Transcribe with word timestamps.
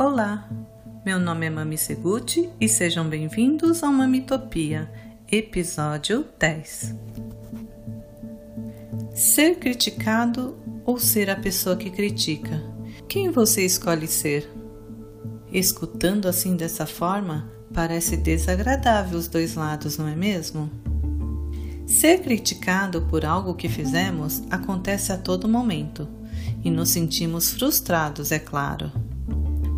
Olá, 0.00 0.48
meu 1.04 1.20
nome 1.20 1.44
é 1.44 1.50
Mami 1.50 1.76
Seguti 1.76 2.48
e 2.58 2.66
sejam 2.66 3.06
bem-vindos 3.06 3.82
ao 3.82 3.92
Mamitopia, 3.92 4.90
episódio 5.30 6.24
10. 6.38 6.94
Ser 9.14 9.56
criticado 9.56 10.56
ou 10.86 10.98
ser 10.98 11.28
a 11.28 11.36
pessoa 11.36 11.76
que 11.76 11.90
critica? 11.90 12.62
Quem 13.06 13.30
você 13.30 13.62
escolhe 13.62 14.06
ser? 14.06 14.50
Escutando 15.52 16.28
assim 16.28 16.56
dessa 16.56 16.86
forma, 16.86 17.52
parece 17.74 18.16
desagradável 18.16 19.18
os 19.18 19.28
dois 19.28 19.54
lados, 19.54 19.98
não 19.98 20.08
é 20.08 20.16
mesmo? 20.16 20.70
Ser 21.86 22.22
criticado 22.22 23.02
por 23.02 23.26
algo 23.26 23.54
que 23.54 23.68
fizemos 23.68 24.42
acontece 24.50 25.12
a 25.12 25.18
todo 25.18 25.46
momento 25.46 26.08
e 26.64 26.70
nos 26.70 26.88
sentimos 26.88 27.50
frustrados, 27.50 28.32
é 28.32 28.38
claro. 28.38 29.09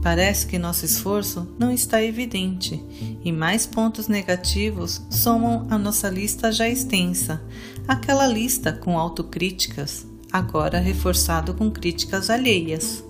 Parece 0.03 0.47
que 0.47 0.59
nosso 0.59 0.85
esforço 0.85 1.55
não 1.57 1.71
está 1.71 2.03
evidente 2.03 2.85
e 3.25 3.31
mais 3.31 3.67
pontos 3.67 4.09
negativos 4.09 5.01
somam 5.09 5.65
a 5.71 5.79
nossa 5.79 6.11
lista 6.11 6.51
já 6.51 6.69
extensa, 6.69 7.41
aquela 7.87 8.27
lista 8.27 8.73
com 8.73 8.99
autocríticas, 8.99 10.05
agora 10.33 10.81
reforçado 10.81 11.55
com 11.55 11.71
críticas 11.71 12.31
alheias. 12.31 13.05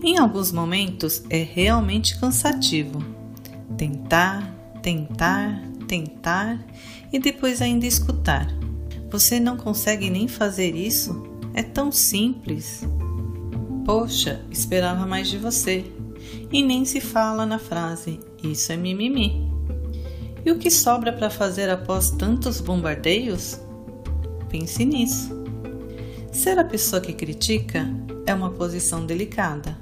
Em 0.00 0.16
alguns 0.16 0.52
momentos 0.52 1.24
é 1.28 1.42
realmente 1.42 2.18
cansativo. 2.20 3.02
Tentar, 3.76 4.54
tentar, 4.80 5.60
tentar 5.88 6.64
e 7.12 7.18
depois 7.18 7.60
ainda 7.60 7.86
escutar. 7.86 8.46
Você 9.10 9.40
não 9.40 9.56
consegue 9.56 10.10
nem 10.10 10.28
fazer 10.28 10.76
isso? 10.76 11.26
É 11.54 11.62
tão 11.62 11.90
simples. 11.90 12.86
Poxa, 13.88 14.42
esperava 14.50 15.06
mais 15.06 15.30
de 15.30 15.38
você. 15.38 15.82
E 16.52 16.62
nem 16.62 16.84
se 16.84 17.00
fala 17.00 17.46
na 17.46 17.58
frase: 17.58 18.20
Isso 18.42 18.70
é 18.70 18.76
mimimi. 18.76 19.50
E 20.44 20.52
o 20.52 20.58
que 20.58 20.70
sobra 20.70 21.10
para 21.10 21.30
fazer 21.30 21.70
após 21.70 22.10
tantos 22.10 22.60
bombardeios? 22.60 23.58
Pense 24.50 24.84
nisso. 24.84 25.30
Ser 26.30 26.58
a 26.58 26.64
pessoa 26.64 27.00
que 27.00 27.14
critica 27.14 27.88
é 28.26 28.34
uma 28.34 28.50
posição 28.50 29.06
delicada. 29.06 29.78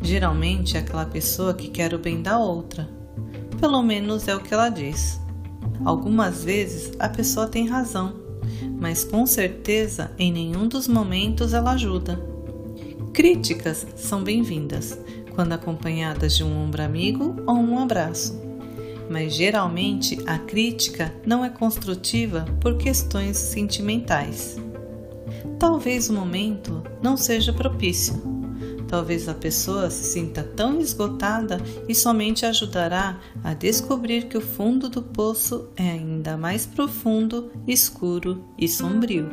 Geralmente 0.00 0.78
é 0.78 0.80
aquela 0.80 1.04
pessoa 1.04 1.52
que 1.52 1.68
quer 1.68 1.92
o 1.92 1.98
bem 1.98 2.22
da 2.22 2.38
outra. 2.38 2.88
Pelo 3.60 3.82
menos 3.82 4.28
é 4.28 4.34
o 4.34 4.40
que 4.40 4.54
ela 4.54 4.70
diz. 4.70 5.20
Algumas 5.84 6.42
vezes 6.42 6.90
a 6.98 7.06
pessoa 7.06 7.46
tem 7.46 7.68
razão, 7.68 8.14
mas 8.80 9.04
com 9.04 9.26
certeza 9.26 10.10
em 10.18 10.32
nenhum 10.32 10.66
dos 10.66 10.88
momentos 10.88 11.52
ela 11.52 11.72
ajuda. 11.72 12.31
Críticas 13.12 13.86
são 13.94 14.24
bem-vindas 14.24 14.98
quando 15.34 15.52
acompanhadas 15.52 16.34
de 16.34 16.42
um 16.42 16.64
ombro 16.64 16.82
amigo 16.82 17.36
ou 17.46 17.56
um 17.56 17.78
abraço. 17.78 18.40
Mas 19.10 19.34
geralmente 19.34 20.18
a 20.26 20.38
crítica 20.38 21.14
não 21.26 21.44
é 21.44 21.50
construtiva 21.50 22.46
por 22.58 22.78
questões 22.78 23.36
sentimentais. 23.36 24.56
Talvez 25.58 26.08
o 26.08 26.14
momento 26.14 26.82
não 27.02 27.14
seja 27.18 27.52
propício. 27.52 28.14
Talvez 28.88 29.28
a 29.28 29.34
pessoa 29.34 29.90
se 29.90 30.04
sinta 30.04 30.42
tão 30.42 30.80
esgotada 30.80 31.60
e 31.86 31.94
somente 31.94 32.46
ajudará 32.46 33.20
a 33.44 33.52
descobrir 33.52 34.26
que 34.26 34.38
o 34.38 34.42
fundo 34.42 34.88
do 34.88 35.02
poço 35.02 35.68
é 35.76 35.90
ainda 35.90 36.38
mais 36.38 36.64
profundo, 36.64 37.52
escuro 37.66 38.42
e 38.56 38.66
sombrio. 38.66 39.28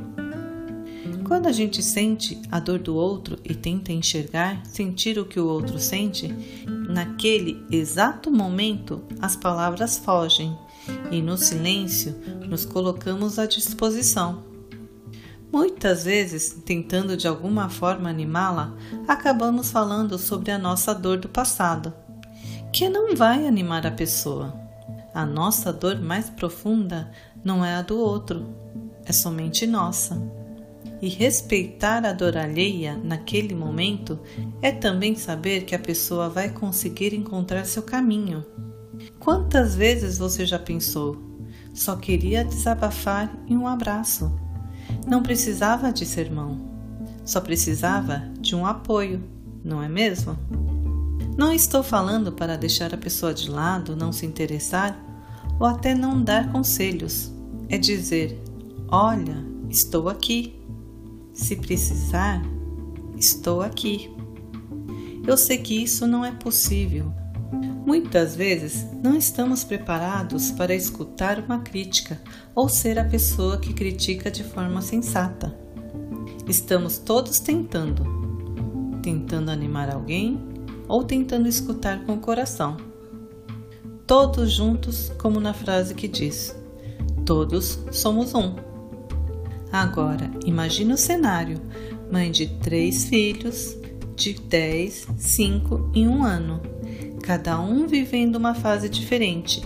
Quando 1.29 1.45
a 1.45 1.51
gente 1.51 1.83
sente 1.83 2.41
a 2.51 2.59
dor 2.59 2.79
do 2.79 2.95
outro 2.95 3.37
e 3.45 3.53
tenta 3.53 3.91
enxergar, 3.91 4.65
sentir 4.65 5.19
o 5.19 5.25
que 5.25 5.39
o 5.39 5.45
outro 5.45 5.77
sente, 5.77 6.27
naquele 6.89 7.63
exato 7.69 8.31
momento 8.31 9.03
as 9.21 9.35
palavras 9.35 9.99
fogem 9.99 10.57
e 11.11 11.21
no 11.21 11.37
silêncio 11.37 12.15
nos 12.47 12.65
colocamos 12.65 13.37
à 13.37 13.45
disposição. 13.45 14.43
Muitas 15.51 16.05
vezes, 16.05 16.63
tentando 16.65 17.15
de 17.15 17.27
alguma 17.27 17.69
forma 17.69 18.09
animá-la, 18.09 18.75
acabamos 19.07 19.69
falando 19.69 20.17
sobre 20.17 20.49
a 20.49 20.57
nossa 20.57 20.95
dor 20.95 21.19
do 21.19 21.29
passado, 21.29 21.93
que 22.73 22.89
não 22.89 23.15
vai 23.15 23.45
animar 23.45 23.85
a 23.85 23.91
pessoa. 23.91 24.59
A 25.13 25.27
nossa 25.27 25.71
dor 25.71 26.01
mais 26.01 26.27
profunda 26.27 27.11
não 27.43 27.63
é 27.63 27.75
a 27.75 27.83
do 27.83 27.99
outro, 27.99 28.47
é 29.05 29.13
somente 29.13 29.67
nossa. 29.67 30.38
E 31.01 31.07
respeitar 31.07 32.05
a 32.05 32.11
dor 32.11 32.35
alheia 32.35 32.99
naquele 33.01 33.55
momento 33.55 34.19
é 34.61 34.71
também 34.71 35.15
saber 35.15 35.63
que 35.63 35.73
a 35.73 35.79
pessoa 35.79 36.29
vai 36.29 36.49
conseguir 36.49 37.13
encontrar 37.13 37.65
seu 37.65 37.83
caminho. 37.83 38.45
Quantas 39.19 39.75
vezes 39.75 40.17
você 40.17 40.45
já 40.45 40.59
pensou? 40.59 41.17
Só 41.73 41.95
queria 41.95 42.43
desabafar 42.43 43.33
em 43.47 43.55
um 43.55 43.67
abraço. 43.67 44.37
Não 45.07 45.23
precisava 45.23 45.93
de 45.93 46.05
sermão, 46.05 46.69
só 47.23 47.39
precisava 47.39 48.23
de 48.39 48.55
um 48.55 48.65
apoio, 48.65 49.23
não 49.63 49.81
é 49.81 49.87
mesmo? 49.87 50.37
Não 51.37 51.53
estou 51.53 51.81
falando 51.81 52.33
para 52.33 52.57
deixar 52.57 52.93
a 52.93 52.97
pessoa 52.97 53.33
de 53.33 53.49
lado, 53.49 53.95
não 53.95 54.11
se 54.11 54.25
interessar 54.25 54.99
ou 55.57 55.65
até 55.65 55.95
não 55.95 56.21
dar 56.21 56.51
conselhos. 56.51 57.31
É 57.69 57.77
dizer: 57.77 58.41
Olha, 58.89 59.45
estou 59.69 60.09
aqui. 60.09 60.58
Se 61.39 61.55
precisar, 61.55 62.43
estou 63.17 63.61
aqui. 63.61 64.13
Eu 65.25 65.37
sei 65.37 65.57
que 65.57 65.81
isso 65.81 66.05
não 66.05 66.23
é 66.23 66.31
possível. 66.31 67.11
Muitas 67.85 68.35
vezes 68.35 68.85
não 69.01 69.15
estamos 69.15 69.63
preparados 69.63 70.51
para 70.51 70.75
escutar 70.75 71.39
uma 71.39 71.59
crítica 71.59 72.21
ou 72.53 72.67
ser 72.67 72.99
a 72.99 73.05
pessoa 73.05 73.57
que 73.57 73.73
critica 73.73 74.29
de 74.29 74.43
forma 74.43 74.81
sensata. 74.81 75.57
Estamos 76.45 76.97
todos 76.97 77.39
tentando, 77.39 78.03
tentando 79.01 79.49
animar 79.49 79.89
alguém 79.89 80.43
ou 80.89 81.05
tentando 81.05 81.47
escutar 81.47 82.05
com 82.05 82.15
o 82.15 82.19
coração. 82.19 82.75
Todos 84.05 84.51
juntos, 84.51 85.09
como 85.17 85.39
na 85.39 85.53
frase 85.53 85.95
que 85.95 86.07
diz: 86.07 86.53
Todos 87.25 87.79
somos 87.91 88.35
um. 88.35 88.68
Agora, 89.71 90.29
imagine 90.45 90.93
o 90.93 90.97
cenário: 90.97 91.61
mãe 92.11 92.31
de 92.31 92.47
três 92.47 93.05
filhos, 93.05 93.77
de 94.15 94.33
10, 94.33 95.07
5 95.17 95.91
e 95.93 96.07
1 96.07 96.23
ano, 96.23 96.61
cada 97.23 97.59
um 97.61 97.87
vivendo 97.87 98.35
uma 98.35 98.53
fase 98.53 98.89
diferente, 98.89 99.63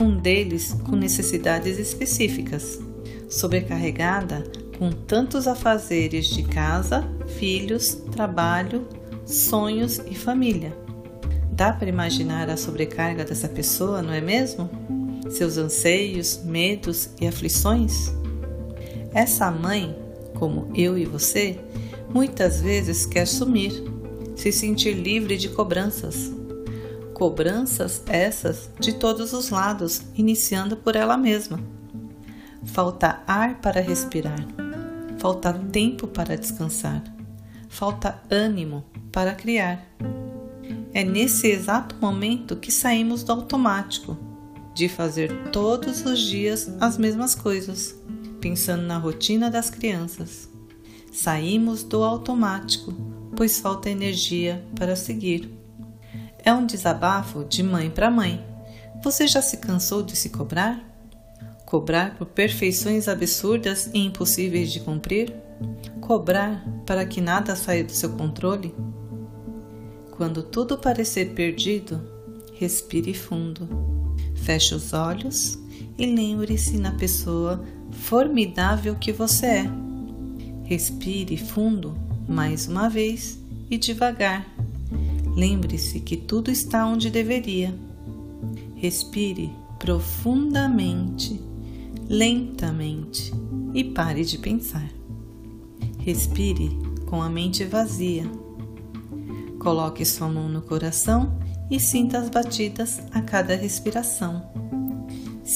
um 0.00 0.16
deles 0.16 0.72
com 0.84 0.96
necessidades 0.96 1.78
específicas, 1.78 2.80
sobrecarregada 3.28 4.44
com 4.78 4.90
tantos 4.90 5.46
afazeres 5.46 6.26
de 6.26 6.42
casa, 6.42 7.08
filhos, 7.38 7.94
trabalho, 8.12 8.86
sonhos 9.24 10.00
e 10.10 10.14
família. 10.14 10.76
Dá 11.52 11.72
para 11.72 11.88
imaginar 11.88 12.50
a 12.50 12.56
sobrecarga 12.56 13.24
dessa 13.24 13.48
pessoa, 13.48 14.02
não 14.02 14.12
é 14.12 14.20
mesmo? 14.20 14.68
Seus 15.30 15.56
anseios, 15.56 16.42
medos 16.44 17.10
e 17.20 17.26
aflições? 17.26 18.12
Essa 19.12 19.50
mãe, 19.50 19.96
como 20.34 20.70
eu 20.74 20.96
e 20.98 21.04
você, 21.04 21.58
muitas 22.12 22.60
vezes 22.60 23.06
quer 23.06 23.26
sumir, 23.26 23.72
se 24.34 24.52
sentir 24.52 24.92
livre 24.92 25.36
de 25.36 25.48
cobranças. 25.48 26.30
Cobranças 27.14 28.02
essas 28.06 28.70
de 28.78 28.92
todos 28.92 29.32
os 29.32 29.48
lados, 29.48 30.02
iniciando 30.14 30.76
por 30.76 30.94
ela 30.94 31.16
mesma. 31.16 31.58
Falta 32.64 33.22
ar 33.26 33.60
para 33.60 33.80
respirar, 33.80 34.44
falta 35.18 35.52
tempo 35.52 36.06
para 36.06 36.36
descansar, 36.36 37.02
falta 37.68 38.20
ânimo 38.30 38.84
para 39.10 39.34
criar. 39.34 39.86
É 40.92 41.04
nesse 41.04 41.46
exato 41.46 41.94
momento 42.00 42.56
que 42.56 42.72
saímos 42.72 43.22
do 43.22 43.32
automático, 43.32 44.16
de 44.74 44.88
fazer 44.88 45.50
todos 45.50 46.04
os 46.04 46.18
dias 46.18 46.70
as 46.80 46.98
mesmas 46.98 47.34
coisas 47.34 47.94
pensando 48.46 48.82
na 48.82 48.96
rotina 48.96 49.50
das 49.50 49.68
crianças. 49.68 50.48
Saímos 51.10 51.82
do 51.82 52.04
automático, 52.04 52.92
pois 53.34 53.58
falta 53.58 53.90
energia 53.90 54.64
para 54.78 54.94
seguir. 54.94 55.50
É 56.44 56.52
um 56.52 56.64
desabafo 56.64 57.44
de 57.44 57.60
mãe 57.60 57.90
para 57.90 58.08
mãe. 58.08 58.46
Você 59.02 59.26
já 59.26 59.42
se 59.42 59.56
cansou 59.56 60.00
de 60.00 60.14
se 60.14 60.28
cobrar? 60.28 60.80
Cobrar 61.64 62.16
por 62.16 62.28
perfeições 62.28 63.08
absurdas 63.08 63.90
e 63.92 63.98
impossíveis 63.98 64.70
de 64.70 64.78
cumprir? 64.78 65.34
Cobrar 66.00 66.64
para 66.86 67.04
que 67.04 67.20
nada 67.20 67.56
saia 67.56 67.82
do 67.82 67.90
seu 67.90 68.10
controle? 68.10 68.72
Quando 70.12 70.44
tudo 70.44 70.78
parecer 70.78 71.34
perdido, 71.34 72.00
respire 72.54 73.12
fundo. 73.12 73.68
Feche 74.36 74.72
os 74.72 74.92
olhos 74.92 75.58
e 75.98 76.06
lembre-se 76.06 76.78
na 76.78 76.92
pessoa 76.92 77.64
formidável 77.96 78.94
que 78.94 79.12
você 79.12 79.46
é. 79.46 79.70
Respire 80.64 81.36
fundo 81.36 81.96
mais 82.28 82.68
uma 82.68 82.88
vez 82.88 83.38
e 83.70 83.78
devagar. 83.78 84.46
Lembre-se 85.34 86.00
que 86.00 86.16
tudo 86.16 86.50
está 86.50 86.86
onde 86.86 87.10
deveria. 87.10 87.74
Respire 88.74 89.50
profundamente, 89.78 91.40
lentamente 92.08 93.32
e 93.74 93.84
pare 93.84 94.24
de 94.24 94.38
pensar. 94.38 94.88
Respire 95.98 96.70
com 97.06 97.22
a 97.22 97.28
mente 97.28 97.64
vazia. 97.64 98.24
Coloque 99.58 100.04
sua 100.04 100.28
mão 100.28 100.48
no 100.48 100.62
coração 100.62 101.38
e 101.70 101.80
sinta 101.80 102.18
as 102.18 102.28
batidas 102.28 103.02
a 103.10 103.20
cada 103.20 103.56
respiração. 103.56 104.75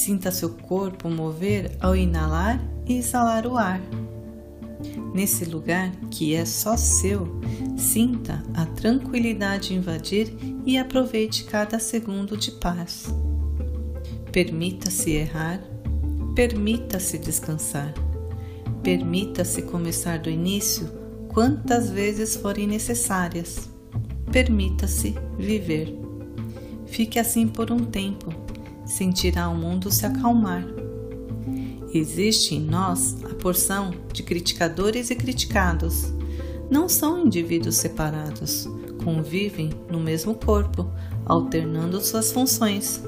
Sinta 0.03 0.31
seu 0.31 0.49
corpo 0.49 1.07
mover 1.11 1.77
ao 1.79 1.95
inalar 1.95 2.59
e 2.87 2.97
exalar 2.97 3.45
o 3.45 3.55
ar. 3.55 3.79
Nesse 5.13 5.45
lugar 5.45 5.91
que 6.09 6.33
é 6.33 6.43
só 6.43 6.75
seu, 6.75 7.39
sinta 7.77 8.41
a 8.55 8.65
tranquilidade 8.65 9.75
invadir 9.75 10.33
e 10.65 10.75
aproveite 10.75 11.43
cada 11.43 11.77
segundo 11.77 12.35
de 12.35 12.49
paz. 12.49 13.13
Permita-se 14.31 15.11
errar, 15.11 15.61
permita-se 16.33 17.19
descansar, 17.19 17.93
permita-se 18.81 19.61
começar 19.61 20.17
do 20.17 20.31
início 20.31 20.89
quantas 21.27 21.91
vezes 21.91 22.35
forem 22.35 22.65
necessárias. 22.65 23.69
Permita-se 24.31 25.13
viver. 25.37 25.95
Fique 26.87 27.19
assim 27.19 27.47
por 27.47 27.71
um 27.71 27.85
tempo, 27.85 28.40
sentirá 28.85 29.49
o 29.49 29.55
mundo 29.55 29.91
se 29.91 30.05
acalmar. 30.05 30.65
Existe 31.93 32.55
em 32.55 32.61
nós 32.61 33.17
a 33.29 33.33
porção 33.35 33.91
de 34.13 34.23
criticadores 34.23 35.09
e 35.09 35.15
criticados. 35.15 36.13
Não 36.69 36.87
são 36.87 37.25
indivíduos 37.25 37.75
separados, 37.75 38.67
convivem 39.03 39.71
no 39.89 39.99
mesmo 39.99 40.33
corpo, 40.33 40.89
alternando 41.25 41.99
suas 41.99 42.31
funções. 42.31 43.03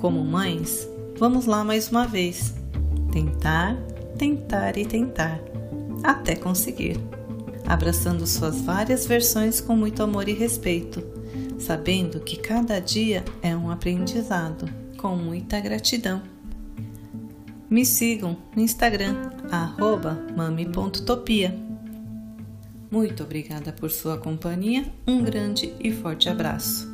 Como 0.00 0.24
mães, 0.24 0.88
vamos 1.18 1.44
lá 1.44 1.62
mais 1.62 1.90
uma 1.90 2.06
vez. 2.06 2.54
Tentar, 3.12 3.76
tentar 4.16 4.78
e 4.78 4.86
tentar, 4.86 5.38
até 6.02 6.34
conseguir. 6.34 6.98
Abraçando 7.66 8.26
suas 8.26 8.62
várias 8.62 9.06
versões 9.06 9.60
com 9.60 9.76
muito 9.76 10.02
amor 10.02 10.28
e 10.28 10.32
respeito, 10.32 11.02
sabendo 11.58 12.20
que 12.20 12.36
cada 12.36 12.80
dia 12.80 13.22
é 13.42 13.54
um 13.54 13.61
aprendizado, 13.72 14.68
com 14.96 15.16
muita 15.16 15.58
gratidão. 15.60 16.22
Me 17.68 17.84
sigam 17.86 18.36
no 18.54 18.62
Instagram, 18.62 19.30
mami.topia. 20.36 21.58
Muito 22.90 23.22
obrigada 23.22 23.72
por 23.72 23.90
sua 23.90 24.18
companhia, 24.18 24.84
um 25.06 25.22
grande 25.22 25.72
e 25.80 25.90
forte 25.90 26.28
abraço. 26.28 26.91